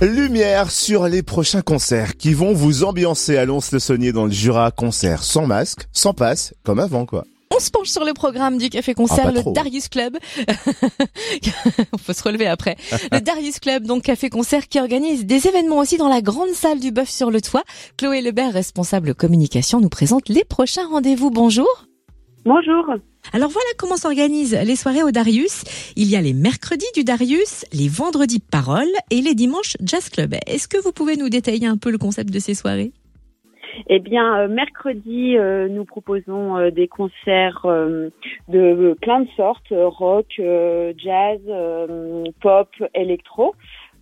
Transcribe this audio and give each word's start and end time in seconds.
Lumière 0.00 0.70
sur 0.70 1.08
les 1.08 1.22
prochains 1.22 1.60
concerts 1.60 2.16
qui 2.16 2.32
vont 2.32 2.54
vous 2.54 2.84
ambiancer 2.84 3.36
à 3.36 3.44
Lons-le-Saunier 3.44 4.12
dans 4.12 4.24
le 4.24 4.30
Jura. 4.30 4.70
Concert 4.70 5.22
sans 5.22 5.46
masque, 5.46 5.88
sans 5.92 6.14
passe, 6.14 6.54
comme 6.64 6.78
avant 6.78 7.04
quoi. 7.04 7.24
On 7.54 7.60
se 7.60 7.70
penche 7.70 7.88
sur 7.88 8.04
le 8.06 8.14
programme 8.14 8.56
du 8.56 8.70
Café 8.70 8.94
Concert, 8.94 9.26
Ah, 9.26 9.32
le. 9.32 9.52
Darius 9.52 9.88
Club. 9.88 10.16
On 11.92 11.98
peut 11.98 12.12
se 12.14 12.22
relever 12.22 12.46
après. 12.46 12.76
Le 13.12 13.20
Darius 13.20 13.58
Club, 13.58 13.84
donc 13.84 14.04
Café 14.04 14.30
Concert, 14.30 14.68
qui 14.68 14.80
organise 14.80 15.26
des 15.26 15.46
événements 15.48 15.78
aussi 15.78 15.98
dans 15.98 16.08
la 16.08 16.22
grande 16.22 16.50
salle 16.50 16.80
du 16.80 16.92
Bœuf 16.92 17.10
sur 17.10 17.30
le 17.30 17.42
Toit. 17.42 17.64
Chloé 17.98 18.22
Lebert, 18.22 18.52
responsable 18.54 19.14
communication, 19.14 19.80
nous 19.80 19.88
présente 19.90 20.28
les 20.30 20.44
prochains 20.44 20.88
rendez-vous. 20.88 21.30
Bonjour. 21.30 21.86
Bonjour. 22.46 22.86
Alors 23.32 23.50
voilà 23.50 23.68
comment 23.78 23.96
s'organisent 23.96 24.58
les 24.64 24.76
soirées 24.76 25.02
au 25.02 25.10
Darius. 25.10 25.64
Il 25.96 26.10
y 26.10 26.16
a 26.16 26.20
les 26.20 26.32
mercredis 26.32 26.90
du 26.94 27.04
Darius, 27.04 27.64
les 27.72 27.88
vendredis 27.88 28.40
Parole 28.40 28.88
et 29.10 29.20
les 29.20 29.34
dimanches 29.34 29.76
Jazz 29.82 30.08
Club. 30.08 30.34
Est-ce 30.46 30.68
que 30.68 30.82
vous 30.82 30.92
pouvez 30.92 31.16
nous 31.16 31.28
détailler 31.28 31.66
un 31.66 31.76
peu 31.76 31.90
le 31.90 31.98
concept 31.98 32.30
de 32.30 32.38
ces 32.38 32.54
soirées? 32.54 32.92
Eh 33.88 33.98
bien, 33.98 34.40
euh, 34.40 34.48
mercredi, 34.48 35.36
euh, 35.36 35.68
nous 35.68 35.84
proposons 35.84 36.56
euh, 36.56 36.70
des 36.70 36.88
concerts 36.88 37.66
de 38.48 38.96
plein 39.00 39.20
de 39.20 39.28
sortes, 39.36 39.72
rock, 39.72 40.40
jazz, 40.96 41.40
pop, 42.40 42.68
électro. 42.94 43.54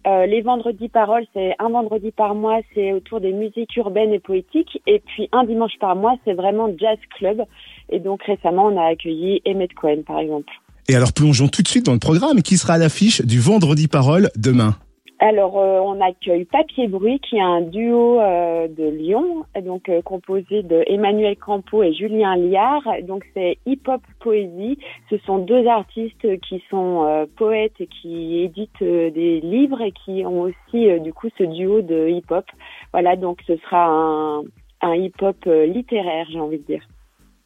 Euh, 0.06 0.26
les 0.26 0.42
vendredis 0.42 0.88
paroles, 0.88 1.24
c'est 1.34 1.54
un 1.58 1.68
vendredi 1.68 2.12
par 2.12 2.34
mois, 2.34 2.60
c'est 2.74 2.92
autour 2.92 3.20
des 3.20 3.32
musiques 3.32 3.76
urbaines 3.76 4.12
et 4.12 4.20
poétiques. 4.20 4.80
Et 4.86 5.00
puis 5.04 5.28
un 5.32 5.44
dimanche 5.44 5.78
par 5.80 5.96
mois, 5.96 6.14
c'est 6.24 6.34
vraiment 6.34 6.68
jazz 6.78 6.98
club. 7.18 7.42
Et 7.90 7.98
donc 7.98 8.22
récemment, 8.22 8.66
on 8.66 8.76
a 8.78 8.86
accueilli 8.90 9.42
Emmett 9.46 9.74
Cohen, 9.74 10.02
par 10.06 10.20
exemple. 10.20 10.52
Et 10.88 10.94
alors 10.94 11.12
plongeons 11.12 11.48
tout 11.48 11.62
de 11.62 11.68
suite 11.68 11.84
dans 11.84 11.92
le 11.92 11.98
programme 11.98 12.42
qui 12.42 12.56
sera 12.56 12.74
à 12.74 12.78
l'affiche 12.78 13.20
du 13.22 13.40
Vendredi 13.40 13.88
Parole 13.88 14.30
demain. 14.36 14.76
Alors, 15.20 15.58
euh, 15.58 15.80
on 15.80 16.00
accueille 16.00 16.44
Papier 16.44 16.86
Bruit, 16.86 17.18
qui 17.18 17.38
est 17.38 17.42
un 17.42 17.60
duo 17.60 18.20
euh, 18.20 18.68
de 18.68 18.84
Lyon, 18.88 19.44
donc 19.64 19.88
euh, 19.88 20.00
composé 20.00 20.62
de 20.62 20.84
Emmanuel 20.86 21.36
Campo 21.36 21.82
et 21.82 21.92
Julien 21.92 22.36
Liard. 22.36 22.84
Donc, 23.02 23.24
c'est 23.34 23.58
hip-hop 23.66 24.00
poésie. 24.20 24.78
Ce 25.10 25.18
sont 25.18 25.38
deux 25.38 25.66
artistes 25.66 26.40
qui 26.42 26.62
sont 26.70 27.26
poètes 27.36 27.80
et 27.80 27.88
qui 27.88 28.42
éditent 28.42 28.80
des 28.80 29.40
livres 29.40 29.80
et 29.80 29.90
qui 29.92 30.24
ont 30.24 30.42
aussi, 30.42 31.00
du 31.00 31.12
coup, 31.12 31.28
ce 31.36 31.42
duo 31.42 31.82
de 31.82 32.08
hip-hop. 32.08 32.44
Voilà, 32.92 33.16
donc 33.16 33.40
ce 33.48 33.56
sera 33.56 33.86
un, 33.86 34.42
un 34.82 34.94
hip-hop 34.94 35.44
littéraire, 35.46 36.26
j'ai 36.30 36.38
envie 36.38 36.58
de 36.58 36.64
dire. 36.64 36.82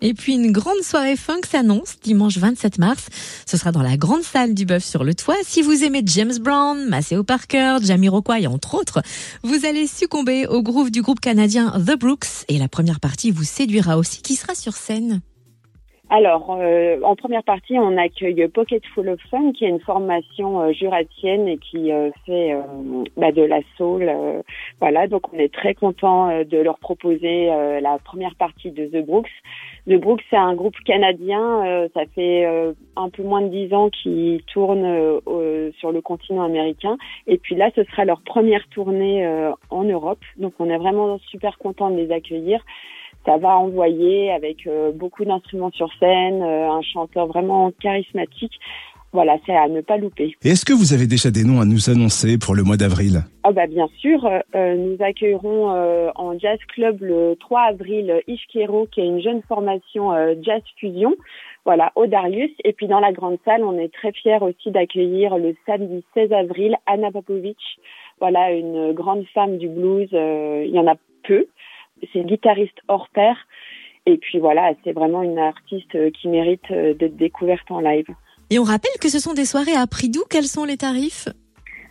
Et 0.05 0.15
puis 0.15 0.35
une 0.35 0.51
grande 0.51 0.83
soirée 0.83 1.17
funk 1.17 1.43
s'annonce 1.49 1.95
dimanche 2.03 2.37
27 2.37 2.79
mars. 2.79 3.07
Ce 3.47 3.57
sera 3.57 3.71
dans 3.71 3.83
la 3.83 3.97
grande 3.97 4.25
salle 4.25 4.53
du 4.53 4.67
Bœuf 4.67 4.85
sur 4.85 5.05
le 5.05 5.15
toit. 5.15 5.37
Si 5.45 5.63
vous 5.63 5.85
aimez 5.85 6.03
James 6.05 6.37
Brown, 6.41 6.89
Maceo 6.89 7.23
Parker, 7.23 7.79
Jamiroquai 7.83 8.49
entre 8.49 8.75
autres, 8.75 9.01
vous 9.45 9.65
allez 9.65 9.87
succomber 9.87 10.49
au 10.49 10.61
groove 10.61 10.91
du 10.91 11.03
groupe 11.03 11.21
canadien 11.21 11.73
The 11.79 11.97
Brooks 11.97 12.45
et 12.49 12.59
la 12.59 12.69
première 12.69 12.99
partie 12.99 13.31
vous 13.31 13.45
séduira 13.45 13.97
aussi 13.97 14.23
qui 14.23 14.35
sera 14.35 14.57
sur 14.57 14.75
scène? 14.75 15.23
Alors, 16.15 16.59
euh, 16.61 17.01
en 17.05 17.17
première 17.17 17.43
partie, 17.43 17.79
on 17.79 17.97
accueille 17.97 18.47
Pocket 18.49 18.85
Full 18.89 19.09
of 19.09 19.21
Fun, 19.31 19.53
qui 19.53 19.65
est 19.65 19.71
une 19.71 19.81
formation 19.81 20.61
euh, 20.61 20.73
jurassienne 20.75 21.49
et 21.49 21.57
qui 21.57 21.91
euh, 21.91 22.11
fait 22.27 22.53
euh, 22.53 22.61
bah, 23.17 23.33
de 23.33 23.41
la 23.41 23.61
soul. 23.79 24.11
euh, 24.11 24.43
voilà, 24.79 25.07
donc 25.09 25.33
on 25.33 25.39
est 25.39 25.51
très 25.51 25.73
content 25.73 26.29
euh, 26.29 26.45
de 26.45 26.59
leur 26.59 26.79
proposer 26.81 27.47
la 27.81 27.99
première 28.05 28.35
partie 28.35 28.71
de 28.73 28.85
The 28.85 29.07
Brooks. 29.07 29.31
The 29.89 29.95
Brooks, 29.95 30.21
c'est 30.29 30.37
un 30.37 30.55
groupe 30.55 30.77
canadien. 30.85 31.89
ça 31.95 32.03
fait 32.15 32.47
un 32.97 33.09
peu 33.09 33.23
moins 33.23 33.41
de 33.41 33.49
dix 33.49 33.73
ans 33.73 33.89
qu'ils 33.89 34.43
tournent 34.53 35.21
sur 35.79 35.93
le 35.93 36.01
continent 36.03 36.43
américain. 36.43 36.99
Et 37.27 37.39
puis 37.39 37.55
là, 37.55 37.71
ce 37.75 37.85
sera 37.85 38.05
leur 38.05 38.21
première 38.21 38.69
tournée 38.69 39.27
en 39.71 39.85
Europe. 39.85 40.21
Donc, 40.37 40.53
on 40.59 40.69
est 40.69 40.77
vraiment 40.77 41.19
super 41.31 41.57
content 41.59 41.91
de 41.91 41.97
les 41.97 42.13
accueillir 42.13 42.63
ça 43.25 43.37
va 43.39 43.57
envoyer 43.59 44.31
avec 44.33 44.67
euh, 44.67 44.93
beaucoup 44.93 45.25
d'instruments 45.25 45.71
sur 45.73 45.89
scène, 46.01 46.43
euh, 46.43 46.71
un 46.71 46.83
chanteur 46.83 47.27
vraiment 47.27 47.71
charismatique. 47.81 48.59
Voilà, 49.15 49.37
c'est 49.45 49.55
à 49.55 49.69
ne 49.69 49.83
pas 49.83 49.99
louper. 49.99 50.35
Et 50.43 50.49
est-ce 50.49 50.65
que 50.65 50.73
vous 50.73 50.95
avez 50.95 51.07
déjà 51.07 51.31
des 51.31 51.45
noms 51.45 51.61
à 51.61 51.67
nous 51.67 51.91
annoncer 51.91 52.39
pour 52.39 52.55
le 52.55 52.63
mois 52.63 52.79
d'avril? 52.79 53.21
Ah 53.43 53.53
bah 53.53 53.67
bien 53.67 53.87
sûr, 53.99 54.25
euh, 54.55 54.75
nous 54.75 54.97
accueillerons 55.05 55.71
euh, 55.75 56.11
en 56.15 56.39
jazz 56.39 56.59
club 56.75 57.03
le 57.03 57.37
3 57.39 57.61
avril 57.73 58.23
Ishkero, 58.27 58.87
qui 58.91 59.03
est 59.03 59.07
une 59.07 59.21
jeune 59.21 59.43
formation 59.43 60.15
euh, 60.15 60.35
jazz 60.41 60.63
fusion. 60.79 61.15
Voilà, 61.67 61.93
au 61.95 62.07
Darius. 62.07 62.51
Et 62.65 62.73
puis 62.73 62.87
dans 62.87 63.01
la 63.01 63.13
grande 63.13 63.37
salle, 63.45 63.63
on 63.65 63.79
est 63.79 63.93
très 63.93 64.13
fiers 64.13 64.39
aussi 64.41 64.71
d'accueillir 64.71 65.37
le 65.37 65.55
samedi 65.67 66.03
16 66.15 66.33
avril 66.33 66.77
Anna 66.87 67.11
Popovic. 67.13 67.59
Voilà, 68.19 68.51
une 68.53 68.93
grande 68.93 69.27
femme 69.35 69.59
du 69.59 69.69
blues. 69.69 70.09
euh, 70.15 70.65
il 70.67 70.75
y 70.75 70.79
en 70.79 70.87
a 70.87 70.95
peu. 71.25 71.47
C'est 72.13 72.19
une 72.19 72.27
guitariste 72.27 72.79
hors 72.89 73.09
pair. 73.09 73.37
Et 74.07 74.17
puis 74.19 74.39
voilà, 74.39 74.73
c'est 74.83 74.93
vraiment 74.93 75.23
une 75.23 75.39
artiste 75.39 75.95
euh, 75.95 76.11
qui 76.11 76.27
mérite 76.29 76.69
euh, 76.71 76.93
d'être 76.95 77.17
découverte 77.17 77.71
en 77.71 77.81
live. 77.81 78.07
Et 78.51 78.59
on 78.59 78.65
rappelle 78.65 78.99
que 79.01 79.09
ce 79.09 79.21
sont 79.21 79.33
des 79.33 79.45
soirées 79.45 79.77
à 79.77 79.87
prix 79.87 80.09
doux. 80.11 80.25
Quels 80.29 80.49
sont 80.49 80.65
les 80.65 80.77
tarifs? 80.77 81.29